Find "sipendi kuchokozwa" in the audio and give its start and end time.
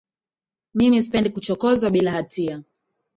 1.01-1.89